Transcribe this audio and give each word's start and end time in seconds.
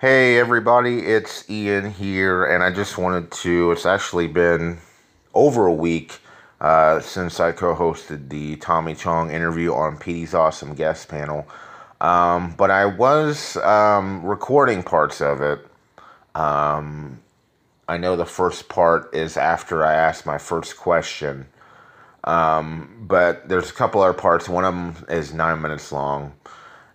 Hey 0.00 0.38
everybody, 0.38 1.00
it's 1.00 1.50
Ian 1.50 1.90
here, 1.90 2.44
and 2.44 2.62
I 2.62 2.70
just 2.70 2.98
wanted 2.98 3.32
to. 3.32 3.72
It's 3.72 3.84
actually 3.84 4.28
been 4.28 4.78
over 5.34 5.66
a 5.66 5.72
week 5.72 6.20
uh, 6.60 7.00
since 7.00 7.40
I 7.40 7.50
co 7.50 7.74
hosted 7.74 8.28
the 8.28 8.54
Tommy 8.58 8.94
Chong 8.94 9.32
interview 9.32 9.74
on 9.74 9.98
Petey's 9.98 10.34
Awesome 10.34 10.76
Guest 10.76 11.08
panel. 11.08 11.48
Um, 12.00 12.54
but 12.56 12.70
I 12.70 12.84
was 12.86 13.56
um, 13.56 14.24
recording 14.24 14.84
parts 14.84 15.20
of 15.20 15.40
it. 15.40 15.66
Um, 16.32 17.18
I 17.88 17.96
know 17.96 18.14
the 18.14 18.24
first 18.24 18.68
part 18.68 19.12
is 19.12 19.36
after 19.36 19.84
I 19.84 19.94
asked 19.94 20.24
my 20.24 20.38
first 20.38 20.76
question. 20.76 21.48
Um, 22.22 23.04
but 23.08 23.48
there's 23.48 23.70
a 23.70 23.74
couple 23.74 24.00
other 24.00 24.16
parts. 24.16 24.48
One 24.48 24.64
of 24.64 24.76
them 24.76 25.06
is 25.08 25.34
nine 25.34 25.60
minutes 25.60 25.90
long 25.90 26.34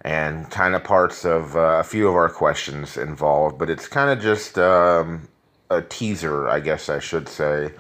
and 0.04 0.50
kind 0.52 0.76
of 0.76 0.84
parts 0.84 1.24
of 1.24 1.56
uh, 1.56 1.80
a 1.80 1.84
few 1.84 2.10
of 2.10 2.16
our 2.16 2.30
questions 2.30 2.98
involved, 2.98 3.58
but 3.58 3.70
it's 3.70 3.88
kind 3.88 4.10
of 4.10 4.22
just 4.22 4.58
um, 4.60 5.30
a 5.70 5.82
teaser, 5.82 6.50
I 6.50 6.60
guess 6.60 6.90
I 6.90 7.00
should 7.00 7.30
say, 7.30 7.72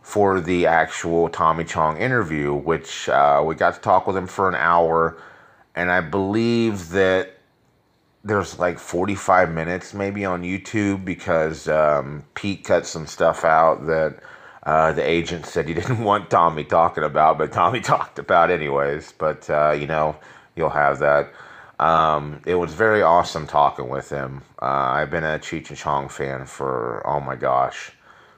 for 0.00 0.40
the 0.40 0.66
actual 0.66 1.28
Tommy 1.28 1.64
Chong 1.64 1.98
interview, 1.98 2.54
which 2.54 3.08
uh, 3.08 3.42
we 3.44 3.56
got 3.56 3.74
to 3.74 3.80
talk 3.80 4.06
with 4.06 4.16
him 4.16 4.28
for 4.28 4.48
an 4.48 4.54
hour, 4.54 5.20
and 5.74 5.90
I 5.90 6.00
believe 6.00 6.90
that 6.90 7.32
there's 8.22 8.58
like 8.58 8.78
45 8.78 9.50
minutes 9.52 9.92
maybe 9.92 10.24
on 10.24 10.42
YouTube 10.42 11.04
because 11.04 11.68
um, 11.68 12.24
Pete 12.34 12.64
cut 12.64 12.86
some 12.86 13.06
stuff 13.06 13.44
out 13.44 13.86
that. 13.86 14.20
Uh, 14.64 14.92
the 14.92 15.08
agent 15.08 15.46
said 15.46 15.68
he 15.68 15.74
didn't 15.76 16.02
want 16.02 16.28
Tommy 16.28 16.64
talking 16.64 17.04
about, 17.04 17.38
but 17.38 17.52
Tommy 17.52 17.78
talked 17.82 18.18
about 18.18 18.50
anyways. 18.50 19.12
But 19.16 19.48
uh, 19.48 19.70
you 19.70 19.86
know, 19.86 20.16
you'll 20.56 20.70
have 20.70 20.98
that. 20.98 21.32
Um, 21.78 22.40
it 22.46 22.54
was 22.54 22.72
very 22.72 23.02
awesome 23.02 23.46
talking 23.46 23.88
with 23.88 24.08
him. 24.10 24.42
Uh, 24.60 24.64
I've 24.64 25.10
been 25.10 25.24
a 25.24 25.38
Cheech 25.38 25.68
and 25.68 25.78
Chong 25.78 26.08
fan 26.08 26.46
for, 26.46 27.06
oh 27.06 27.20
my 27.20 27.36
gosh, 27.36 27.92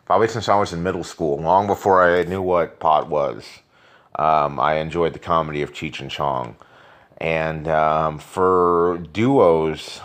probably 0.06 0.28
since 0.28 0.48
I 0.48 0.56
was 0.58 0.72
in 0.72 0.82
middle 0.82 1.04
school, 1.04 1.38
long 1.38 1.66
before 1.66 2.02
I 2.02 2.24
knew 2.24 2.42
what 2.42 2.80
pot 2.80 3.08
was. 3.08 3.44
Um, 4.16 4.58
I 4.58 4.74
enjoyed 4.78 5.12
the 5.12 5.20
comedy 5.20 5.62
of 5.62 5.72
Cheech 5.72 6.00
and 6.00 6.10
Chong. 6.10 6.56
And 7.18 7.68
um, 7.68 8.18
for 8.18 8.98
duos, 9.12 10.00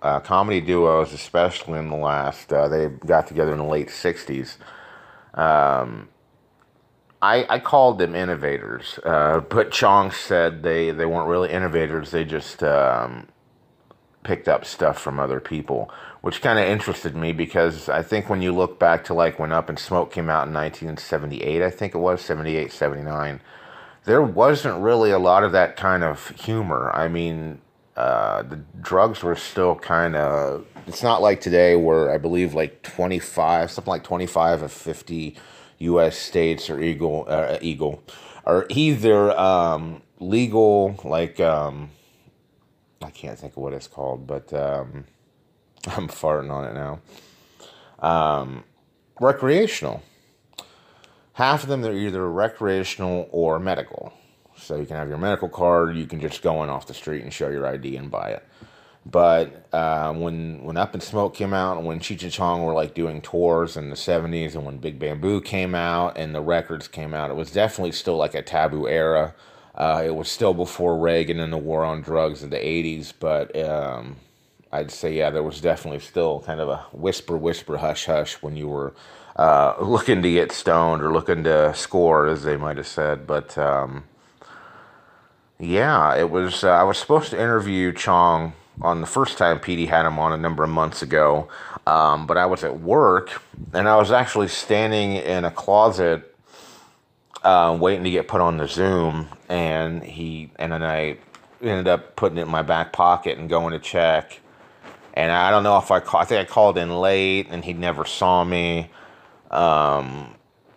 uh, 0.00 0.20
comedy 0.20 0.60
duos, 0.60 1.12
especially 1.12 1.78
in 1.78 1.90
the 1.90 1.96
last, 1.96 2.52
uh, 2.52 2.68
they 2.68 2.88
got 2.88 3.26
together 3.26 3.52
in 3.52 3.58
the 3.58 3.64
late 3.64 3.88
60s. 3.88 4.56
Um, 5.34 6.08
I, 7.20 7.46
I 7.48 7.58
called 7.58 7.98
them 7.98 8.14
innovators, 8.14 9.00
uh, 9.04 9.40
but 9.40 9.72
Chong 9.72 10.12
said 10.12 10.62
they, 10.62 10.92
they 10.92 11.04
weren't 11.04 11.28
really 11.28 11.50
innovators. 11.50 12.12
They 12.12 12.24
just 12.24 12.62
um, 12.62 13.26
picked 14.22 14.46
up 14.48 14.64
stuff 14.64 15.00
from 15.00 15.18
other 15.18 15.40
people, 15.40 15.90
which 16.20 16.40
kind 16.40 16.60
of 16.60 16.66
interested 16.66 17.16
me 17.16 17.32
because 17.32 17.88
I 17.88 18.02
think 18.02 18.28
when 18.28 18.40
you 18.40 18.52
look 18.54 18.78
back 18.78 19.02
to 19.04 19.14
like 19.14 19.38
when 19.38 19.50
Up 19.50 19.68
in 19.68 19.76
Smoke 19.76 20.12
came 20.12 20.28
out 20.28 20.46
in 20.46 20.54
1978, 20.54 21.62
I 21.62 21.70
think 21.70 21.94
it 21.94 21.98
was 21.98 22.20
78, 22.20 22.70
79, 22.70 23.40
there 24.04 24.22
wasn't 24.22 24.80
really 24.80 25.10
a 25.10 25.18
lot 25.18 25.42
of 25.42 25.50
that 25.52 25.76
kind 25.76 26.04
of 26.04 26.28
humor. 26.40 26.92
I 26.94 27.08
mean, 27.08 27.60
uh, 27.96 28.42
the 28.42 28.60
drugs 28.80 29.24
were 29.24 29.34
still 29.34 29.74
kind 29.74 30.14
of, 30.14 30.64
it's 30.86 31.02
not 31.02 31.20
like 31.20 31.40
today 31.40 31.74
where 31.74 32.12
I 32.12 32.18
believe 32.18 32.54
like 32.54 32.82
25, 32.84 33.72
something 33.72 33.90
like 33.90 34.04
25 34.04 34.62
of 34.62 34.72
50 34.72 35.36
U.S. 35.78 36.16
states 36.16 36.68
are 36.70 36.80
eagle 36.80 37.24
uh, 37.28 37.58
eagle 37.60 38.02
are 38.44 38.66
either 38.68 39.38
um, 39.38 40.02
legal 40.18 40.98
like 41.04 41.38
um, 41.40 41.90
I 43.02 43.10
can't 43.10 43.38
think 43.38 43.52
of 43.52 43.62
what 43.62 43.72
it's 43.72 43.86
called, 43.86 44.26
but 44.26 44.52
um, 44.52 45.04
I'm 45.86 46.08
farting 46.08 46.50
on 46.50 46.64
it 46.64 46.74
now. 46.74 47.00
Um, 48.00 48.64
recreational. 49.20 50.02
Half 51.34 51.62
of 51.62 51.68
them 51.68 51.82
they're 51.82 51.96
either 51.96 52.28
recreational 52.28 53.28
or 53.30 53.60
medical. 53.60 54.12
So 54.56 54.76
you 54.76 54.86
can 54.86 54.96
have 54.96 55.08
your 55.08 55.18
medical 55.18 55.48
card. 55.48 55.96
You 55.96 56.06
can 56.06 56.20
just 56.20 56.42
go 56.42 56.64
in 56.64 56.68
off 56.68 56.88
the 56.88 56.94
street 56.94 57.22
and 57.22 57.32
show 57.32 57.48
your 57.48 57.64
ID 57.64 57.96
and 57.96 58.10
buy 58.10 58.30
it. 58.30 58.44
But 59.06 59.66
uh, 59.72 60.12
when 60.12 60.62
when 60.64 60.76
Up 60.76 60.94
in 60.94 61.00
Smoke 61.00 61.34
came 61.34 61.54
out, 61.54 61.78
and 61.78 61.86
when 61.86 61.98
Cheech 61.98 62.22
and 62.22 62.32
Chong 62.32 62.62
were 62.62 62.74
like 62.74 62.94
doing 62.94 63.22
tours 63.22 63.76
in 63.76 63.90
the 63.90 63.96
'70s, 63.96 64.54
and 64.54 64.64
when 64.66 64.78
Big 64.78 64.98
Bamboo 64.98 65.40
came 65.40 65.74
out, 65.74 66.18
and 66.18 66.34
the 66.34 66.40
records 66.42 66.88
came 66.88 67.14
out, 67.14 67.30
it 67.30 67.36
was 67.36 67.50
definitely 67.50 67.92
still 67.92 68.16
like 68.16 68.34
a 68.34 68.42
taboo 68.42 68.86
era. 68.86 69.34
Uh, 69.74 70.02
it 70.04 70.14
was 70.14 70.28
still 70.28 70.52
before 70.52 70.98
Reagan 70.98 71.40
and 71.40 71.52
the 71.52 71.58
war 71.58 71.84
on 71.84 72.02
drugs 72.02 72.42
in 72.42 72.50
the 72.50 72.58
'80s, 72.58 73.12
but 73.18 73.56
um, 73.58 74.16
I'd 74.70 74.90
say 74.90 75.16
yeah, 75.16 75.30
there 75.30 75.42
was 75.42 75.60
definitely 75.60 76.00
still 76.00 76.40
kind 76.40 76.60
of 76.60 76.68
a 76.68 76.78
whisper, 76.92 77.36
whisper, 77.36 77.78
hush, 77.78 78.06
hush 78.06 78.34
when 78.42 78.56
you 78.56 78.68
were 78.68 78.92
uh, 79.36 79.74
looking 79.80 80.20
to 80.22 80.30
get 80.30 80.52
stoned 80.52 81.02
or 81.02 81.12
looking 81.12 81.44
to 81.44 81.72
score, 81.74 82.26
as 82.26 82.42
they 82.42 82.56
might 82.58 82.76
have 82.76 82.86
said. 82.86 83.26
But 83.26 83.56
um, 83.56 84.04
yeah, 85.58 86.14
it 86.14 86.30
was. 86.30 86.62
Uh, 86.62 86.70
I 86.70 86.82
was 86.82 86.98
supposed 86.98 87.30
to 87.30 87.40
interview 87.40 87.92
Chong 87.92 88.52
on 88.80 89.00
the 89.00 89.06
first 89.06 89.38
time 89.38 89.58
Petey 89.58 89.86
had 89.86 90.06
him 90.06 90.18
on 90.18 90.32
a 90.32 90.36
number 90.36 90.64
of 90.64 90.70
months 90.70 91.02
ago. 91.02 91.48
Um, 91.86 92.26
but 92.26 92.36
I 92.36 92.46
was 92.46 92.64
at 92.64 92.80
work 92.80 93.42
and 93.72 93.88
I 93.88 93.96
was 93.96 94.10
actually 94.10 94.48
standing 94.48 95.12
in 95.12 95.44
a 95.44 95.50
closet 95.50 96.34
uh, 97.42 97.76
waiting 97.80 98.04
to 98.04 98.10
get 98.10 98.28
put 98.28 98.40
on 98.40 98.56
the 98.58 98.68
Zoom. 98.68 99.28
And 99.48 100.02
he 100.02 100.50
and 100.56 100.72
then 100.72 100.82
I 100.82 101.18
ended 101.62 101.88
up 101.88 102.16
putting 102.16 102.38
it 102.38 102.42
in 102.42 102.48
my 102.48 102.62
back 102.62 102.92
pocket 102.92 103.38
and 103.38 103.48
going 103.48 103.72
to 103.72 103.78
check. 103.78 104.40
And 105.14 105.32
I 105.32 105.50
don't 105.50 105.64
know 105.64 105.78
if 105.78 105.90
I 105.90 106.00
call, 106.00 106.20
I 106.20 106.24
think 106.24 106.48
I 106.48 106.50
called 106.50 106.78
in 106.78 106.90
late 106.90 107.48
and 107.50 107.64
he 107.64 107.72
never 107.72 108.04
saw 108.04 108.44
me. 108.44 108.90
Um, 109.50 110.34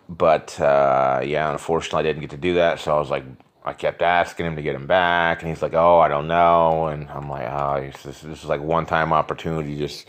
but 0.09 0.59
uh, 0.59 1.21
yeah, 1.23 1.51
unfortunately, 1.51 1.99
I 1.99 2.03
didn't 2.03 2.21
get 2.21 2.31
to 2.31 2.37
do 2.37 2.55
that. 2.55 2.79
So 2.79 2.95
I 2.95 2.99
was 2.99 3.09
like 3.09 3.25
I 3.63 3.73
kept 3.73 4.01
asking 4.01 4.47
him 4.47 4.55
to 4.55 4.61
get 4.61 4.75
him 4.75 4.87
back, 4.87 5.41
and 5.41 5.49
he's 5.49 5.61
like, 5.61 5.73
"Oh, 5.73 5.99
I 5.99 6.07
don't 6.07 6.27
know." 6.27 6.87
And 6.87 7.07
I'm 7.09 7.29
like, 7.29 7.47
"Oh, 7.47 7.91
this, 8.03 8.21
this 8.21 8.43
is 8.43 8.45
like 8.45 8.61
one 8.61 8.85
time 8.85 9.13
opportunity, 9.13 9.77
just 9.77 10.07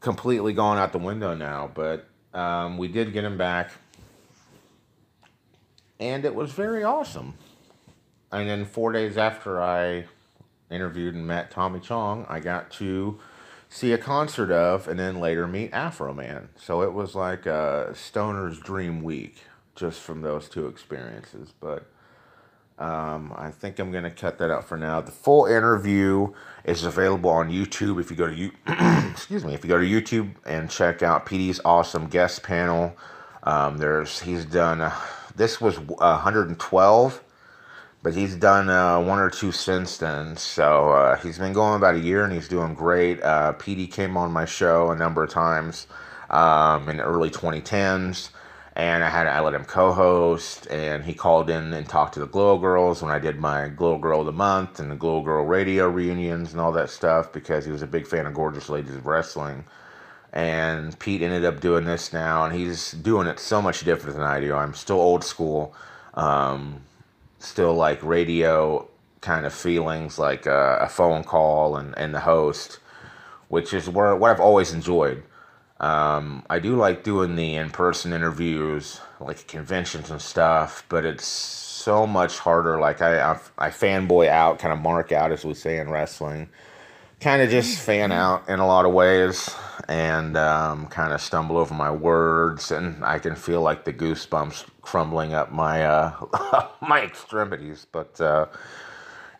completely 0.00 0.54
gone 0.54 0.78
out 0.78 0.92
the 0.92 0.98
window 0.98 1.34
now." 1.34 1.70
But 1.72 2.08
um, 2.32 2.78
we 2.78 2.88
did 2.88 3.12
get 3.12 3.24
him 3.24 3.36
back, 3.36 3.72
and 6.00 6.24
it 6.24 6.34
was 6.34 6.52
very 6.52 6.82
awesome. 6.82 7.34
And 8.32 8.48
then 8.48 8.64
four 8.64 8.92
days 8.92 9.18
after 9.18 9.60
I 9.60 10.06
interviewed 10.70 11.14
and 11.14 11.26
met 11.26 11.50
Tommy 11.50 11.80
Chong, 11.80 12.26
I 12.28 12.40
got 12.40 12.70
to 12.72 13.18
see 13.68 13.92
a 13.92 13.98
concert 13.98 14.50
of, 14.50 14.88
and 14.88 14.98
then 14.98 15.20
later 15.20 15.46
meet 15.46 15.72
Afroman. 15.72 16.48
So 16.56 16.82
it 16.82 16.94
was 16.94 17.14
like 17.14 17.44
a 17.44 17.92
stoner's 17.94 18.58
dream 18.58 19.02
week 19.02 19.44
just 19.74 20.00
from 20.00 20.22
those 20.22 20.48
two 20.48 20.66
experiences, 20.68 21.52
but. 21.60 21.86
Um, 22.78 23.34
I 23.36 23.50
think 23.50 23.80
I'm 23.80 23.90
going 23.90 24.04
to 24.04 24.10
cut 24.10 24.38
that 24.38 24.52
out 24.52 24.64
for 24.64 24.76
now. 24.76 25.00
The 25.00 25.10
full 25.10 25.46
interview 25.46 26.32
is 26.64 26.84
available 26.84 27.30
on 27.30 27.50
YouTube. 27.50 28.00
If 28.00 28.10
you 28.10 28.16
go 28.16 28.28
to 28.28 28.34
you, 28.34 28.52
excuse 29.10 29.44
me, 29.44 29.52
if 29.52 29.64
you 29.64 29.68
go 29.68 29.78
to 29.78 29.84
YouTube 29.84 30.34
and 30.46 30.70
check 30.70 31.02
out 31.02 31.26
Petey's 31.26 31.60
awesome 31.64 32.06
guest 32.06 32.44
panel, 32.44 32.96
um, 33.42 33.78
there's 33.78 34.20
he's 34.20 34.44
done. 34.44 34.80
Uh, 34.80 34.94
this 35.34 35.60
was 35.60 35.78
112, 35.80 37.24
but 38.02 38.14
he's 38.14 38.36
done 38.36 38.70
uh, 38.70 39.00
one 39.00 39.18
or 39.18 39.30
two 39.30 39.50
since 39.50 39.98
then. 39.98 40.36
So 40.36 40.90
uh, 40.90 41.16
he's 41.16 41.38
been 41.38 41.52
going 41.52 41.76
about 41.76 41.96
a 41.96 42.00
year 42.00 42.22
and 42.22 42.32
he's 42.32 42.48
doing 42.48 42.74
great. 42.74 43.20
Uh, 43.22 43.54
PD 43.54 43.90
came 43.90 44.16
on 44.16 44.30
my 44.30 44.44
show 44.44 44.90
a 44.90 44.96
number 44.96 45.24
of 45.24 45.30
times 45.30 45.88
um, 46.30 46.88
in 46.88 46.98
the 46.98 47.02
early 47.02 47.30
2010s 47.30 48.30
and 48.78 49.02
I 49.02 49.08
had 49.10 49.26
I 49.26 49.40
let 49.40 49.54
him 49.54 49.64
co-host, 49.64 50.68
and 50.70 51.04
he 51.04 51.12
called 51.12 51.50
in 51.50 51.72
and 51.74 51.88
talked 51.88 52.14
to 52.14 52.20
the 52.20 52.28
Glow 52.28 52.58
Girls 52.58 53.02
when 53.02 53.10
I 53.10 53.18
did 53.18 53.40
my 53.40 53.68
Glow 53.68 53.98
Girl 53.98 54.20
of 54.20 54.26
the 54.26 54.32
Month 54.32 54.78
and 54.78 54.88
the 54.88 54.94
Glow 54.94 55.20
Girl 55.20 55.44
Radio 55.44 55.88
reunions 55.88 56.52
and 56.52 56.60
all 56.60 56.70
that 56.72 56.88
stuff 56.88 57.32
because 57.32 57.64
he 57.64 57.72
was 57.72 57.82
a 57.82 57.88
big 57.88 58.06
fan 58.06 58.24
of 58.24 58.34
Gorgeous 58.34 58.68
Ladies 58.68 58.94
of 58.94 59.04
Wrestling. 59.04 59.64
And 60.32 60.96
Pete 61.00 61.22
ended 61.22 61.44
up 61.44 61.60
doing 61.60 61.86
this 61.86 62.12
now, 62.12 62.44
and 62.44 62.54
he's 62.54 62.92
doing 62.92 63.26
it 63.26 63.40
so 63.40 63.60
much 63.60 63.80
different 63.80 64.16
than 64.16 64.24
I 64.24 64.38
do. 64.38 64.54
I'm 64.54 64.74
still 64.74 65.00
old 65.00 65.24
school, 65.24 65.74
um, 66.14 66.82
still 67.40 67.74
like 67.74 68.00
radio 68.04 68.86
kind 69.22 69.44
of 69.44 69.52
feelings, 69.52 70.20
like 70.20 70.46
a, 70.46 70.78
a 70.82 70.88
phone 70.88 71.24
call 71.24 71.76
and, 71.76 71.98
and 71.98 72.14
the 72.14 72.20
host, 72.20 72.78
which 73.48 73.74
is 73.74 73.88
where 73.88 74.14
what 74.14 74.30
I've 74.30 74.40
always 74.40 74.72
enjoyed. 74.72 75.24
Um, 75.80 76.44
I 76.50 76.58
do 76.58 76.76
like 76.76 77.04
doing 77.04 77.36
the 77.36 77.54
in 77.54 77.70
person 77.70 78.12
interviews, 78.12 79.00
like 79.20 79.46
conventions 79.46 80.10
and 80.10 80.20
stuff, 80.20 80.84
but 80.88 81.04
it's 81.04 81.26
so 81.26 82.06
much 82.06 82.38
harder. 82.38 82.80
Like, 82.80 83.00
I, 83.00 83.20
I, 83.20 83.40
I 83.58 83.70
fanboy 83.70 84.28
out, 84.28 84.58
kind 84.58 84.72
of 84.72 84.80
mark 84.80 85.12
out, 85.12 85.30
as 85.30 85.44
we 85.44 85.54
say 85.54 85.78
in 85.78 85.88
wrestling. 85.88 86.48
Kind 87.20 87.42
of 87.42 87.50
just 87.50 87.78
fan 87.80 88.12
out 88.12 88.48
in 88.48 88.60
a 88.60 88.66
lot 88.66 88.84
of 88.84 88.92
ways 88.92 89.50
and 89.88 90.36
um, 90.36 90.86
kind 90.86 91.12
of 91.12 91.20
stumble 91.20 91.56
over 91.56 91.74
my 91.74 91.90
words, 91.90 92.70
and 92.70 93.04
I 93.04 93.18
can 93.18 93.34
feel 93.34 93.62
like 93.62 93.84
the 93.84 93.92
goosebumps 93.92 94.66
crumbling 94.82 95.32
up 95.32 95.50
my 95.50 95.84
uh, 95.84 96.68
my 96.80 97.00
extremities. 97.00 97.86
But 97.90 98.20
uh, 98.20 98.46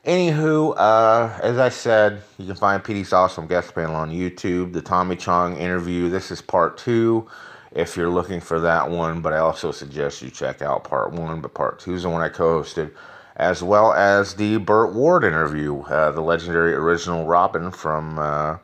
Anywho, 0.08 0.72
uh, 0.78 1.38
as 1.42 1.58
I 1.58 1.68
said, 1.68 2.22
you 2.38 2.46
can 2.46 2.54
find 2.54 2.82
Petey's 2.82 3.12
Awesome 3.12 3.46
Guest 3.46 3.74
Panel 3.74 3.94
on 3.94 4.10
YouTube. 4.10 4.72
The 4.72 4.80
Tommy 4.80 5.16
Chong 5.16 5.58
interview. 5.58 6.08
This 6.08 6.30
is 6.30 6.40
part 6.40 6.78
two. 6.78 7.28
If 7.72 7.94
you're 7.94 8.08
looking 8.08 8.40
for 8.40 8.58
that 8.60 8.90
one, 8.90 9.20
but 9.20 9.34
I 9.34 9.38
also 9.40 9.70
suggest 9.70 10.22
you 10.22 10.30
check 10.30 10.62
out 10.62 10.84
part 10.84 11.12
one. 11.12 11.42
But 11.42 11.52
part 11.52 11.78
two 11.78 11.92
is 11.92 12.04
the 12.04 12.08
one 12.08 12.22
I 12.22 12.30
co-hosted, 12.30 12.90
as 13.36 13.62
well 13.62 13.92
as 13.92 14.32
the 14.32 14.56
Burt 14.56 14.94
Ward 14.94 15.24
interview, 15.24 15.82
uh, 15.82 16.10
the 16.12 16.22
legendary 16.22 16.72
original 16.72 17.26
Robin 17.26 17.70
from. 17.70 18.18
Uh, 18.18 18.56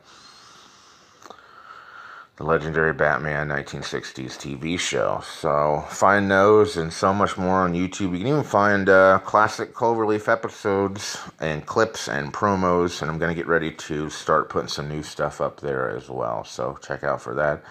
the 2.37 2.43
legendary 2.43 2.91
Batman 2.93 3.47
1960s 3.47 4.37
TV 4.37 4.77
show. 4.77 5.21
So 5.23 5.85
find 5.89 6.29
those 6.29 6.75
and 6.75 6.91
so 6.91 7.13
much 7.13 7.37
more 7.37 7.61
on 7.61 7.73
YouTube. 7.73 8.11
You 8.11 8.17
can 8.17 8.27
even 8.27 8.43
find 8.43 8.89
uh, 8.89 9.19
classic 9.19 9.73
Cloverleaf 9.73 10.27
episodes 10.27 11.17
and 11.39 11.65
clips 11.65 12.09
and 12.09 12.33
promos. 12.33 13.01
And 13.01 13.09
I'm 13.09 13.17
going 13.17 13.33
to 13.33 13.35
get 13.35 13.47
ready 13.47 13.71
to 13.71 14.09
start 14.09 14.49
putting 14.49 14.67
some 14.67 14.89
new 14.89 15.01
stuff 15.01 15.39
up 15.39 15.61
there 15.61 15.89
as 15.89 16.09
well. 16.09 16.43
So 16.43 16.77
check 16.81 17.03
out 17.03 17.21
for 17.21 17.33
that. 17.35 17.63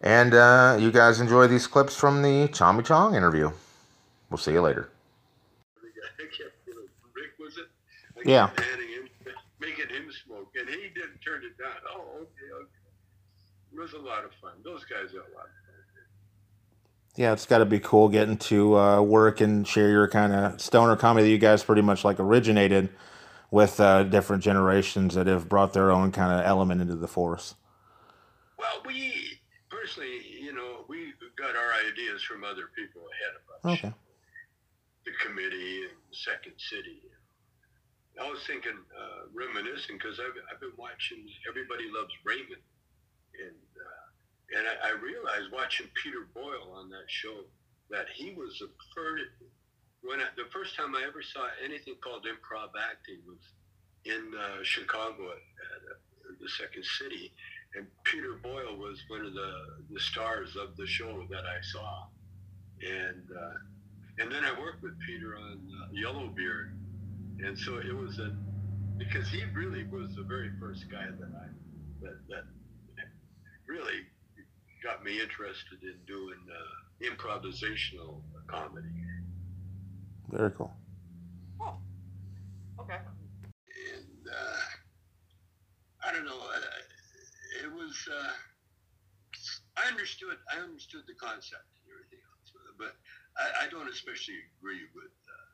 And 0.00 0.34
uh, 0.34 0.76
you 0.80 0.90
guys 0.90 1.20
enjoy 1.20 1.46
these 1.46 1.66
clips 1.66 1.96
from 1.96 2.22
the 2.22 2.48
Tommy 2.48 2.82
Chong 2.82 3.14
interview. 3.14 3.50
We'll 4.30 4.38
see 4.38 4.52
you 4.52 4.62
later. 4.62 4.90
Yeah. 8.24 8.50
Him, 8.50 9.08
making 9.60 9.88
him 9.88 10.10
smoke, 10.24 10.52
and 10.58 10.68
he 10.68 10.88
didn't 10.88 11.20
turn 11.24 11.42
it 11.44 11.56
down. 11.56 11.72
Oh, 11.94 12.02
okay, 12.20 12.52
okay. 12.60 12.77
It 13.78 13.82
was 13.82 13.92
a 13.92 13.98
lot 13.98 14.24
of 14.24 14.32
fun. 14.42 14.54
Those 14.64 14.84
guys 14.84 15.14
are 15.14 15.18
a 15.18 15.30
lot 15.38 15.46
of 15.46 15.54
fun. 15.54 16.02
Yeah, 17.14 17.32
it's 17.32 17.46
got 17.46 17.58
to 17.58 17.64
be 17.64 17.78
cool 17.78 18.08
getting 18.08 18.36
to 18.38 18.76
uh, 18.76 19.00
work 19.00 19.40
and 19.40 19.66
share 19.66 19.88
your 19.88 20.08
kind 20.08 20.32
of 20.32 20.60
stoner 20.60 20.96
comedy 20.96 21.26
that 21.26 21.30
you 21.30 21.38
guys 21.38 21.62
pretty 21.62 21.82
much 21.82 22.04
like 22.04 22.18
originated 22.18 22.88
with 23.52 23.78
uh, 23.78 24.02
different 24.02 24.42
generations 24.42 25.14
that 25.14 25.28
have 25.28 25.48
brought 25.48 25.74
their 25.74 25.92
own 25.92 26.10
kind 26.10 26.32
of 26.32 26.44
element 26.44 26.80
into 26.80 26.96
the 26.96 27.06
force. 27.06 27.54
Well, 28.58 28.82
we 28.84 29.14
personally, 29.70 30.22
you 30.40 30.52
know, 30.52 30.84
we 30.88 31.12
got 31.38 31.54
our 31.54 31.72
ideas 31.88 32.20
from 32.22 32.42
other 32.42 32.70
people 32.74 33.02
ahead 33.02 33.34
of 33.38 33.70
us. 33.70 33.78
Okay. 33.78 33.94
The 35.06 35.12
committee 35.24 35.82
and 35.82 35.98
Second 36.10 36.54
City. 36.56 37.00
I 38.20 38.28
was 38.28 38.40
thinking, 38.44 38.74
uh, 38.74 39.30
reminiscing, 39.32 39.98
because 39.98 40.18
I've, 40.18 40.34
I've 40.52 40.60
been 40.60 40.74
watching 40.76 41.24
Everybody 41.48 41.84
Loves 41.94 42.12
Raymond 42.24 42.58
and 43.38 43.56
uh, 43.78 44.58
and 44.58 44.66
I, 44.66 44.90
I, 44.90 44.92
realized 45.00 45.52
watching 45.52 45.86
Peter 46.02 46.26
Boyle 46.34 46.72
on 46.74 46.88
that 46.90 47.06
show 47.06 47.44
that 47.90 48.06
he 48.14 48.32
was 48.32 48.58
the 48.58 48.68
first 48.94 49.24
when 50.02 50.20
I, 50.20 50.26
the 50.36 50.48
first 50.50 50.76
time 50.76 50.94
I 50.94 51.04
ever 51.06 51.22
saw 51.22 51.46
anything 51.62 51.94
called 52.02 52.24
improv 52.24 52.70
acting 52.78 53.20
was 53.26 53.40
in 54.04 54.32
uh, 54.38 54.62
Chicago 54.62 55.30
at, 55.30 55.36
uh, 55.36 55.94
the 56.40 56.48
Second 56.48 56.84
City, 56.84 57.32
and 57.74 57.86
Peter 58.04 58.34
Boyle 58.42 58.76
was 58.76 59.02
one 59.08 59.24
of 59.24 59.34
the 59.34 59.52
the 59.90 60.00
stars 60.00 60.56
of 60.56 60.76
the 60.76 60.86
show 60.86 61.26
that 61.30 61.44
I 61.44 61.60
saw, 61.62 62.06
and 62.82 63.24
uh, 63.36 64.22
and 64.22 64.32
then 64.32 64.44
I 64.44 64.58
worked 64.58 64.82
with 64.82 64.98
Peter 65.06 65.36
on 65.36 65.60
uh, 65.82 65.88
Yellowbeard, 65.92 66.76
and 67.40 67.58
so 67.58 67.78
it 67.78 67.94
was 67.94 68.18
a 68.18 68.34
because 68.98 69.28
he 69.28 69.44
really 69.54 69.84
was 69.84 70.14
the 70.16 70.22
very 70.22 70.50
first 70.60 70.90
guy 70.90 71.06
that 71.06 71.30
I 71.34 71.46
that 72.02 72.18
that 72.28 72.44
really 73.68 74.00
got 74.82 75.04
me 75.04 75.20
interested 75.20 75.82
in 75.82 75.94
doing 76.06 76.40
uh, 76.48 77.04
improvisational 77.04 78.22
comedy. 78.46 78.88
Very 80.30 80.50
cool. 80.52 80.72
Oh, 81.60 81.76
okay. 82.80 82.96
And 82.96 84.26
uh, 84.26 84.60
I 86.08 86.12
don't 86.12 86.24
know. 86.24 86.38
Uh, 86.38 87.64
it 87.64 87.72
was. 87.72 88.08
Uh, 88.08 88.32
I 89.76 89.88
understood. 89.88 90.36
I 90.52 90.60
understood 90.60 91.02
the 91.06 91.14
concept 91.14 91.68
and 91.84 91.92
everything 91.92 92.20
else, 92.24 92.52
but 92.78 92.96
I, 93.38 93.66
I 93.66 93.70
don't 93.70 93.88
especially 93.88 94.42
agree 94.58 94.82
with, 94.94 95.14
uh, 95.28 95.48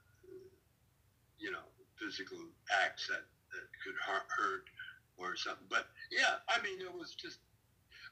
you 1.39 1.53
know, 1.53 1.67
physical 2.01 2.39
acts 2.85 3.07
that, 3.09 3.21
that 3.53 3.67
could 3.85 3.95
hurt 4.01 4.65
or 5.17 5.37
something. 5.37 5.67
But 5.69 5.87
yeah, 6.11 6.41
I 6.49 6.63
mean, 6.63 6.81
it 6.81 6.93
was 6.93 7.15
just 7.15 7.39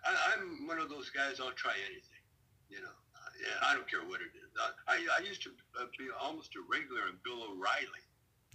I, 0.04 0.38
am 0.38 0.66
one 0.66 0.78
of 0.78 0.90
those 0.90 1.10
guys. 1.10 1.38
I'll 1.38 1.54
try 1.54 1.75
anything. 1.87 2.25
You 2.69 2.82
know, 2.82 2.96
uh, 3.14 3.32
yeah, 3.38 3.58
I 3.62 3.75
don't 3.75 3.88
care 3.88 4.02
what 4.02 4.20
it 4.20 4.34
is. 4.34 4.50
I, 4.88 4.99
I 4.99 5.20
used 5.22 5.43
to 5.44 5.50
uh, 5.78 5.87
be 5.99 6.10
almost 6.10 6.54
a 6.56 6.62
regular 6.66 7.06
in 7.08 7.16
Bill 7.25 7.43
O'Reilly. 7.52 8.04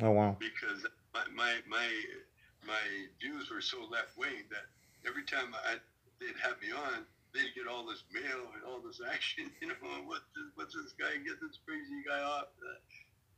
Oh 0.02 0.12
wow! 0.12 0.38
Because 0.38 0.86
my 1.14 1.26
my 1.34 1.54
my, 1.66 1.88
my 2.66 2.84
views 3.22 3.50
were 3.50 3.62
so 3.62 3.82
left 3.90 4.14
wing 4.18 4.46
that 4.52 4.70
every 5.08 5.24
time 5.24 5.56
I 5.56 5.82
they'd 6.20 6.38
have 6.42 6.62
me 6.62 6.70
on, 6.74 7.06
they'd 7.34 7.54
get 7.56 7.66
all 7.66 7.86
this 7.86 8.04
mail 8.14 8.50
and 8.54 8.62
all 8.68 8.82
this 8.84 9.02
action. 9.02 9.50
You 9.62 9.74
know, 9.74 10.06
what 10.06 10.22
what's 10.56 10.76
this 10.76 10.94
guy 11.00 11.18
get 11.24 11.42
this 11.42 11.58
crazy 11.66 12.04
guy 12.06 12.22
off? 12.22 12.54
Uh, 12.62 12.78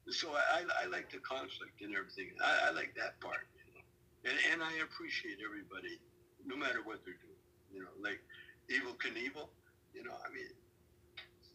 so 0.09 0.33
I, 0.33 0.65
I 0.65 0.89
like 0.89 1.11
the 1.11 1.21
conflict 1.21 1.79
and 1.85 1.93
everything. 1.93 2.33
I, 2.41 2.69
I 2.69 2.71
like 2.71 2.97
that 2.97 3.19
part. 3.21 3.45
You 3.53 3.77
know? 3.77 3.85
and, 4.25 4.37
and 4.51 4.59
I 4.63 4.81
appreciate 4.81 5.37
everybody, 5.37 6.01
no 6.49 6.57
matter 6.57 6.81
what 6.81 7.05
they're 7.05 7.19
doing 7.21 7.38
you 7.79 7.87
know, 7.87 7.95
like 8.03 8.19
Evel 8.67 8.99
Knievel, 8.99 9.47
you 9.95 10.03
know, 10.03 10.11
I 10.11 10.27
mean, 10.35 10.51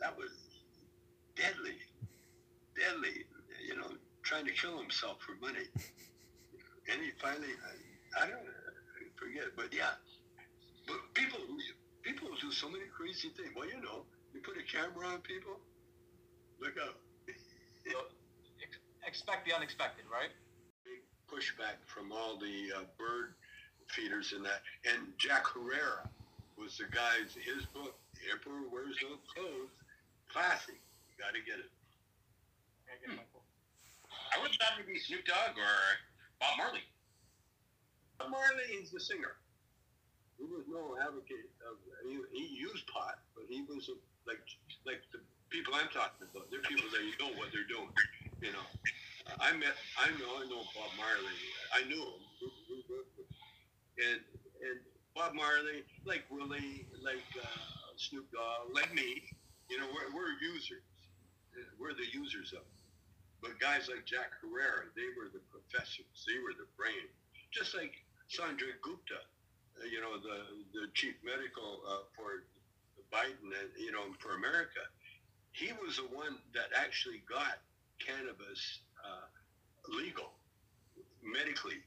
that 0.00 0.16
was 0.16 0.32
deadly, 1.36 1.76
deadly, 2.72 3.28
you 3.60 3.76
know, 3.76 3.92
trying 4.22 4.46
to 4.46 4.52
kill 4.52 4.78
himself 4.78 5.18
for 5.20 5.36
money. 5.44 5.68
And 6.88 7.00
he 7.00 7.12
finally, 7.20 7.52
I, 8.16 8.24
I 8.24 8.28
don't 8.28 8.40
I 8.40 9.04
forget, 9.16 9.52
but 9.56 9.68
yeah, 9.72 10.00
but 10.86 10.96
people, 11.12 11.40
people 12.02 12.28
do 12.40 12.50
so 12.50 12.68
many 12.68 12.84
crazy 12.88 13.28
things. 13.36 13.50
Well, 13.56 13.68
you 13.68 13.80
know, 13.80 14.04
you 14.32 14.40
put 14.40 14.56
a 14.56 14.64
camera 14.64 15.06
on 15.08 15.20
people, 15.20 15.60
look 16.60 16.74
out. 16.80 16.96
expect 19.06 19.46
the 19.46 19.54
unexpected, 19.54 20.04
right? 20.12 20.32
Big 20.84 21.04
pushback 21.28 21.84
from 21.86 22.12
all 22.12 22.38
the 22.38 22.72
uh, 22.76 22.84
bird 22.98 23.34
feeders 23.88 24.32
in 24.36 24.42
that. 24.42 24.60
And 24.84 25.12
Jack 25.18 25.44
Herer 25.52 26.08
was 26.58 26.78
the 26.78 26.86
guy's, 26.90 27.34
his 27.34 27.66
book, 27.74 27.98
The 28.14 28.32
Emperor 28.32 28.66
Wears 28.70 28.96
No 29.02 29.18
Clothes, 29.34 29.74
classic. 30.30 30.78
You 31.10 31.14
got 31.18 31.34
to 31.34 31.42
get 31.42 31.58
it. 31.58 31.70
I 33.10 34.36
would 34.42 34.50
that 34.58 34.78
be 34.86 34.98
Snoop 34.98 35.26
Dogg 35.26 35.58
or 35.58 35.76
Bob 36.40 36.58
Marley. 36.58 36.82
Bob 38.18 38.30
Marley 38.30 38.66
is 38.78 38.90
the 38.90 39.02
singer. 39.02 39.38
He 40.38 40.46
was 40.46 40.66
no 40.66 40.98
advocate 40.98 41.50
of, 41.66 41.78
he, 42.06 42.18
he 42.34 42.46
used 42.54 42.86
pot, 42.90 43.22
but 43.34 43.46
he 43.46 43.62
was 43.66 43.90
a, 43.90 43.96
like, 44.26 44.42
like 44.86 45.02
the 45.14 45.22
people 45.50 45.74
I'm 45.74 45.90
talking 45.90 46.26
about. 46.26 46.50
They're 46.50 46.64
people 46.66 46.90
that 46.90 47.02
you 47.02 47.14
know 47.18 47.34
what 47.38 47.54
they're 47.54 47.70
doing, 47.70 47.90
you 48.42 48.50
know. 48.50 48.66
I 49.38 49.54
met, 49.54 49.74
I 49.98 50.10
know, 50.18 50.42
I 50.42 50.44
know 50.50 50.62
Bob 50.74 50.90
Marley. 50.98 51.38
I 51.74 51.86
knew 51.86 52.02
him. 52.02 52.22
We, 52.42 52.46
we 52.70 52.76
worked 52.90 53.14
with 53.16 53.30
and 53.98 54.20
and 54.58 54.78
Bob 55.14 55.34
Marley, 55.34 55.86
like 56.04 56.26
Willie, 56.26 56.86
like 56.98 57.22
uh, 57.38 57.46
Snoop 57.96 58.26
Dogg, 58.34 58.74
like 58.74 58.92
me, 58.92 59.22
you 59.70 59.78
know, 59.78 59.86
we're, 59.94 60.10
we're 60.10 60.34
users. 60.42 60.82
We're 61.78 61.94
the 61.94 62.10
users 62.10 62.50
of 62.50 62.66
it. 62.66 62.82
But 63.40 63.60
guys 63.62 63.86
like 63.86 64.02
Jack 64.02 64.34
Herer, 64.42 64.90
they 64.98 65.06
were 65.14 65.30
the 65.30 65.38
professors. 65.54 66.26
They 66.26 66.42
were 66.42 66.58
the 66.58 66.66
brain. 66.74 67.06
Just 67.54 67.78
like 67.78 67.94
Sanjay 68.26 68.74
Gupta, 68.82 69.22
uh, 69.78 69.86
you 69.86 70.02
know, 70.02 70.18
the, 70.18 70.50
the 70.74 70.90
chief 70.98 71.14
medical 71.22 71.86
uh, 71.86 72.10
for 72.18 72.42
Biden, 73.14 73.54
and, 73.54 73.70
you 73.78 73.92
know, 73.92 74.10
for 74.18 74.34
America. 74.34 74.82
He 75.52 75.70
was 75.78 76.02
the 76.02 76.10
one 76.10 76.42
that 76.58 76.74
actually 76.74 77.22
got 77.30 77.62
cannabis 78.02 78.82
uh, 78.98 79.30
legal 79.94 80.34
medically 81.22 81.78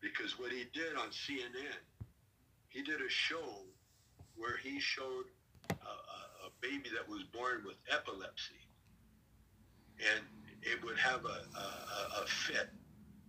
because 0.00 0.38
what 0.38 0.52
he 0.52 0.64
did 0.72 0.96
on 0.96 1.12
CNN, 1.12 1.76
he 2.76 2.82
did 2.82 3.00
a 3.00 3.08
show 3.08 3.64
where 4.36 4.58
he 4.62 4.78
showed 4.78 5.24
a, 5.70 5.72
a, 5.72 6.46
a 6.46 6.50
baby 6.60 6.90
that 6.92 7.08
was 7.08 7.22
born 7.32 7.62
with 7.64 7.76
epilepsy, 7.90 8.60
and 9.96 10.20
it 10.60 10.84
would 10.84 10.98
have 10.98 11.24
a, 11.24 11.40
a, 11.56 12.22
a 12.22 12.26
fit, 12.26 12.68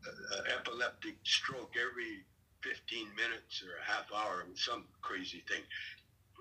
an 0.04 0.44
epileptic 0.60 1.16
stroke 1.24 1.76
every 1.80 2.26
15 2.62 3.08
minutes 3.16 3.64
or 3.64 3.80
a 3.80 3.90
half 3.90 4.12
hour, 4.12 4.44
some 4.56 4.84
crazy 5.02 5.42
thing, 5.48 5.64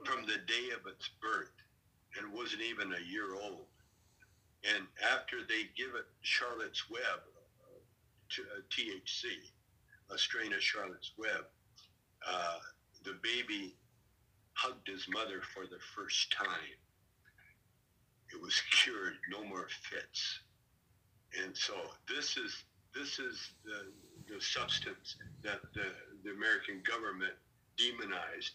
from 0.04 0.26
the 0.26 0.42
day 0.50 0.74
of 0.74 0.84
its 0.90 1.08
birth, 1.22 1.54
and 2.18 2.32
wasn't 2.32 2.62
even 2.62 2.92
a 2.92 3.08
year 3.08 3.36
old. 3.36 3.70
And 4.74 4.84
after 5.14 5.46
they 5.46 5.70
give 5.76 5.94
it 5.94 6.10
Charlotte's 6.22 6.90
Web, 6.90 7.22
uh, 7.62 7.78
to, 8.30 8.42
uh, 8.42 8.66
THC, 8.68 9.30
a 10.12 10.18
strain 10.18 10.52
of 10.52 10.60
Charlotte's 10.60 11.12
Web, 11.16 11.46
uh, 12.26 12.58
the 13.06 13.14
baby 13.22 13.72
hugged 14.54 14.88
his 14.88 15.06
mother 15.08 15.40
for 15.54 15.64
the 15.64 15.78
first 15.94 16.32
time. 16.32 16.74
It 18.34 18.42
was 18.42 18.60
cured, 18.72 19.14
no 19.30 19.44
more 19.44 19.68
fits. 19.68 20.40
And 21.42 21.56
so 21.56 21.74
this 22.08 22.36
is 22.36 22.64
this 22.94 23.18
is 23.18 23.50
the, 23.64 23.92
the 24.34 24.40
substance 24.40 25.16
that 25.44 25.60
the, 25.74 25.92
the 26.24 26.30
American 26.30 26.82
government 26.82 27.34
demonized 27.76 28.52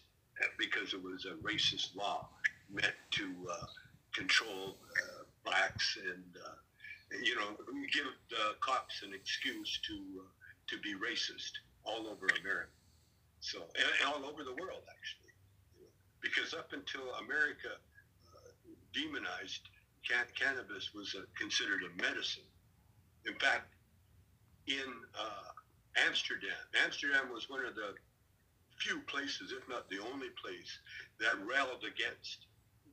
because 0.58 0.92
it 0.92 1.02
was 1.02 1.24
a 1.24 1.34
racist 1.46 1.94
law 1.94 2.28
meant 2.68 2.94
to 3.12 3.30
uh, 3.48 3.66
control 4.12 4.76
uh, 4.98 5.22
blacks 5.44 5.96
and 6.04 6.24
uh, 6.44 6.54
you 7.22 7.36
know 7.36 7.56
give 7.92 8.06
the 8.30 8.56
cops 8.60 9.02
an 9.02 9.14
excuse 9.14 9.80
to 9.86 9.94
uh, 9.94 10.28
to 10.66 10.78
be 10.80 10.94
racist 10.94 11.52
all 11.84 12.08
over 12.08 12.26
America. 12.40 12.81
So 13.42 13.58
and, 13.74 13.90
and 13.98 14.06
all 14.06 14.22
over 14.30 14.46
the 14.46 14.54
world 14.54 14.86
actually, 14.86 15.34
because 16.22 16.54
up 16.54 16.70
until 16.72 17.10
America 17.26 17.74
uh, 17.74 18.50
demonized 18.94 19.66
can- 20.06 20.30
cannabis 20.38 20.94
was 20.94 21.14
uh, 21.18 21.26
considered 21.34 21.82
a 21.82 21.90
medicine. 22.00 22.46
In 23.26 23.34
fact, 23.34 23.74
in 24.66 24.86
Amsterdam, 26.06 26.62
Amsterdam 26.84 27.34
was 27.34 27.50
one 27.50 27.66
of 27.66 27.74
the 27.74 27.94
few 28.78 29.00
places, 29.10 29.52
if 29.52 29.68
not 29.68 29.90
the 29.90 29.98
only 29.98 30.30
place, 30.42 30.78
that 31.20 31.34
railed 31.46 31.82
against 31.82 32.46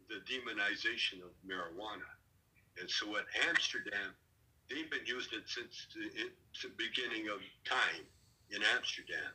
the 0.10 0.22
demonization 0.26 1.22
of 1.22 1.32
marijuana. 1.46 2.10
And 2.80 2.90
so 2.90 3.18
at 3.18 3.26
Amsterdam, 3.48 4.18
they've 4.70 4.90
been 4.90 5.06
using 5.06 5.40
it 5.40 5.48
since 5.48 5.88
the 5.94 6.70
beginning 6.78 7.30
of 7.30 7.40
time 7.66 8.06
in 8.52 8.62
Amsterdam. 8.76 9.34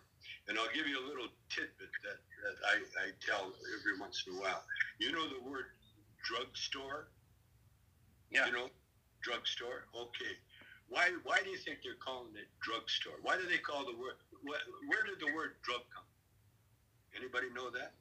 And 0.49 0.59
I'll 0.59 0.73
give 0.75 0.87
you 0.87 1.01
a 1.01 1.07
little 1.09 1.29
tidbit 1.49 1.89
that, 2.05 2.21
that 2.45 2.57
I, 2.69 2.77
I 3.01 3.07
tell 3.25 3.53
every 3.81 3.99
once 3.99 4.25
in 4.29 4.37
a 4.37 4.41
while. 4.41 4.63
You 4.99 5.13
know 5.13 5.25
the 5.29 5.41
word 5.49 5.73
drugstore? 6.23 7.09
Yeah. 8.31 8.47
You 8.47 8.53
know, 8.53 8.69
drugstore? 9.23 9.89
Okay. 9.97 10.37
Why, 10.89 11.09
why 11.25 11.41
do 11.43 11.49
you 11.49 11.57
think 11.57 11.79
they're 11.83 11.97
calling 11.97 12.37
it 12.37 12.49
drugstore? 12.61 13.17
Why 13.23 13.37
do 13.37 13.49
they 13.49 13.57
call 13.57 13.87
the 13.87 13.97
word, 13.97 14.21
where 14.45 15.03
did 15.09 15.19
the 15.19 15.33
word 15.35 15.57
drug 15.63 15.81
come 15.89 16.05
from? 16.05 17.23
Anybody 17.23 17.47
know 17.55 17.71
that? 17.71 17.93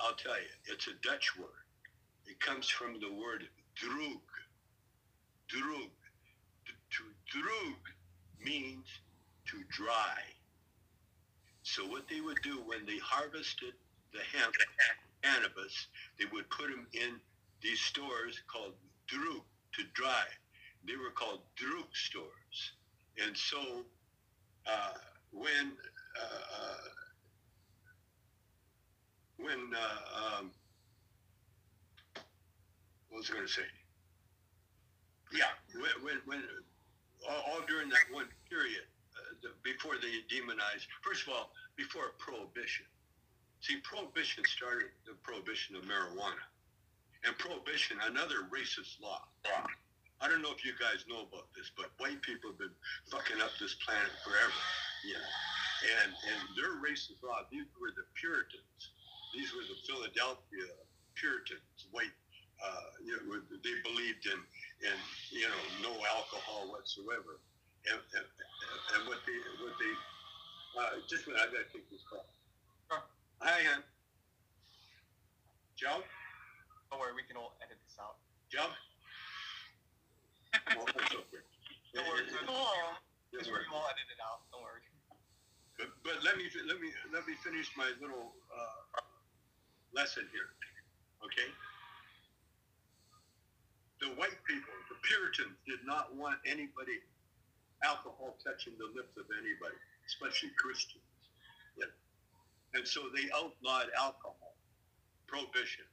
I'll 0.00 0.18
tell 0.18 0.34
you, 0.34 0.50
it's 0.66 0.88
a 0.88 0.98
Dutch 1.06 1.38
word. 1.38 1.62
It 2.26 2.40
comes 2.40 2.68
from 2.68 2.98
the 2.98 3.12
word 3.14 3.44
droog. 3.78 4.26
Droog. 5.46 5.94
To 6.66 7.02
droog 7.30 7.82
means 8.44 8.86
to 9.46 9.62
dry. 9.70 10.18
So 11.64 11.82
what 11.86 12.06
they 12.08 12.20
would 12.20 12.38
do 12.42 12.62
when 12.66 12.84
they 12.86 12.98
harvested 12.98 13.72
the 14.12 14.20
hemp 14.20 14.54
cannabis, 15.22 15.88
they 16.18 16.26
would 16.26 16.48
put 16.50 16.68
them 16.68 16.86
in 16.92 17.18
these 17.62 17.80
stores 17.80 18.38
called 18.46 18.74
droog 19.08 19.42
to 19.72 19.82
dry. 19.94 20.24
They 20.86 20.96
were 20.96 21.10
called 21.10 21.40
droog 21.56 21.88
stores. 21.94 22.72
And 23.24 23.34
so 23.36 23.84
uh, 24.66 24.92
when 25.32 25.72
uh, 26.20 26.60
uh 26.60 26.88
when 29.38 29.58
uh, 29.74 30.38
um, 30.38 30.50
what 33.08 33.18
was 33.18 33.30
I 33.30 33.34
going 33.34 33.46
to 33.46 33.52
say? 33.52 33.62
Yeah, 35.32 35.50
when, 35.74 36.04
when, 36.04 36.16
when 36.26 36.42
all, 37.28 37.42
all, 37.48 37.60
during 37.66 37.88
that 37.88 38.06
one 38.12 38.28
period 38.48 38.84
before 39.62 39.96
they 40.00 40.24
demonized, 40.28 40.88
first 41.02 41.26
of 41.26 41.34
all, 41.34 41.52
before 41.76 42.14
prohibition. 42.18 42.86
See, 43.60 43.80
prohibition 43.82 44.44
started 44.44 44.92
the 45.06 45.16
prohibition 45.24 45.76
of 45.76 45.82
marijuana, 45.88 46.44
and 47.24 47.32
prohibition, 47.38 47.96
another 48.04 48.48
racist 48.52 49.00
law. 49.00 49.24
I 50.20 50.28
don't 50.28 50.40
know 50.40 50.52
if 50.52 50.64
you 50.64 50.72
guys 50.76 51.04
know 51.08 51.24
about 51.24 51.48
this, 51.56 51.72
but 51.76 51.92
white 51.98 52.20
people 52.22 52.52
have 52.52 52.60
been 52.60 52.76
fucking 53.08 53.40
up 53.40 53.52
this 53.60 53.76
planet 53.80 54.12
forever, 54.24 54.60
you 55.04 55.16
know. 55.16 55.32
And 56.00 56.12
and 56.12 56.40
their 56.56 56.80
racist 56.80 57.20
law, 57.20 57.44
these 57.50 57.68
were 57.80 57.92
the 57.92 58.08
Puritans 58.16 58.94
these 59.34 59.50
were 59.50 59.66
the 59.66 59.74
Philadelphia 59.82 60.70
Puritans, 61.18 61.90
white. 61.90 62.14
Uh, 62.62 62.86
you 63.02 63.12
know, 63.18 63.42
they 63.50 63.76
believed 63.82 64.24
in, 64.30 64.38
in 64.86 64.96
you 65.34 65.44
know, 65.50 65.90
no 65.90 65.92
alcohol 66.06 66.70
whatsoever. 66.70 67.42
And, 67.84 68.00
and, 68.00 68.26
and 68.96 69.02
what 69.04 69.20
they, 69.28 69.38
what 69.60 69.76
they, 69.76 69.92
uh, 70.80 71.04
just 71.04 71.28
minute, 71.28 71.44
I 71.44 71.52
gotta 71.52 71.68
take 71.68 71.84
this 71.92 72.00
call. 72.08 72.24
Sure. 72.88 73.04
Hi, 73.44 73.60
Ann. 73.60 73.84
Joe? 75.76 76.00
Don't 76.88 77.00
worry, 77.00 77.12
we 77.12 77.26
can 77.28 77.36
all 77.36 77.52
edit 77.60 77.76
this 77.84 77.98
out. 78.00 78.16
Joe? 78.48 78.70
oh, 80.80 80.86
that's 80.96 81.12
okay. 81.12 81.42
Don't 81.92 82.06
worry, 82.08 82.24
we 82.24 82.46
all 82.48 83.90
edit 83.90 84.08
it 84.08 84.20
out. 84.22 84.46
Don't 84.54 84.62
worry. 84.62 84.80
But, 85.78 85.90
but 86.06 86.16
let 86.22 86.38
me 86.38 86.46
let 86.70 86.78
me 86.78 86.88
let 87.10 87.26
me 87.26 87.34
finish 87.42 87.66
my 87.74 87.90
little 87.98 88.30
uh, 88.54 89.02
lesson 89.90 90.22
here. 90.30 90.54
Okay? 91.26 91.50
The 93.98 94.14
white 94.14 94.38
people, 94.46 94.74
the 94.86 94.98
Puritans, 95.02 95.58
did 95.66 95.82
not 95.82 96.14
want 96.14 96.38
anybody, 96.46 97.02
alcohol 97.84 98.36
touching 98.42 98.74
the 98.80 98.88
lips 98.96 99.14
of 99.20 99.28
anybody, 99.30 99.76
especially 100.08 100.50
Christians. 100.56 101.04
Yeah. 101.76 101.92
And 102.74 102.88
so 102.88 103.06
they 103.14 103.28
outlawed 103.36 103.92
alcohol, 103.94 104.56
prohibition. 105.26 105.84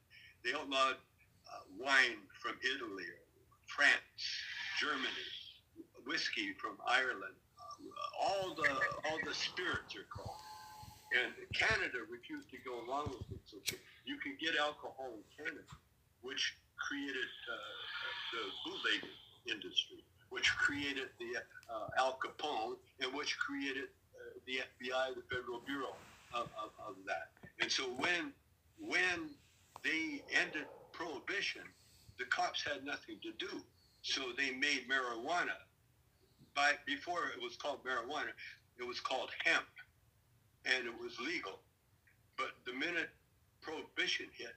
They 0.44 0.56
outlawed 0.56 0.98
uh, 1.46 1.62
wine 1.78 2.24
from 2.40 2.58
Italy, 2.64 3.06
France, 3.68 4.24
Germany, 4.80 5.28
whiskey 6.06 6.56
from 6.58 6.80
Ireland. 6.86 7.36
Uh, 7.60 8.24
all 8.24 8.54
the 8.54 8.70
all 9.06 9.18
the 9.24 9.34
spirits 9.34 9.94
are 9.94 10.08
called. 10.10 10.40
And 11.12 11.30
Canada 11.52 12.08
refused 12.08 12.48
to 12.50 12.58
go 12.64 12.80
along 12.88 13.12
with 13.12 13.28
it. 13.36 13.44
So 13.44 13.60
you 14.08 14.16
can 14.16 14.32
get 14.40 14.56
alcohol 14.56 15.12
in 15.12 15.24
Canada, 15.36 15.60
which 16.24 16.56
created 16.80 17.30
uh, 17.46 17.54
the 18.32 18.42
bootleg 18.64 19.00
industry, 19.44 20.00
which 20.32 20.56
created 20.56 21.08
the 21.20 21.38
uh, 21.70 21.88
Al 21.98 22.18
Capone, 22.18 22.76
and 23.00 23.12
which 23.12 23.38
created 23.38 23.84
uh, 24.16 24.40
the 24.46 24.60
FBI, 24.64 25.14
the 25.14 25.22
Federal 25.28 25.60
Bureau 25.60 25.94
of, 26.32 26.48
of, 26.56 26.72
of 26.88 26.96
that. 27.06 27.28
And 27.60 27.70
so 27.70 27.84
when 27.98 28.32
when 28.80 29.28
they 29.84 30.22
ended 30.32 30.64
prohibition, 30.92 31.62
the 32.18 32.24
cops 32.24 32.64
had 32.64 32.84
nothing 32.84 33.18
to 33.22 33.32
do. 33.38 33.60
So 34.00 34.22
they 34.36 34.52
made 34.52 34.88
marijuana. 34.88 35.60
By 36.56 36.72
before 36.86 37.28
it 37.36 37.42
was 37.42 37.56
called 37.56 37.80
marijuana, 37.84 38.32
it 38.78 38.86
was 38.86 39.00
called 39.00 39.30
hemp 39.44 39.68
and 40.64 40.86
it 40.86 40.94
was 40.98 41.12
legal. 41.20 41.60
But 42.38 42.52
the 42.64 42.72
minute 42.72 43.10
prohibition 43.60 44.26
hit, 44.36 44.54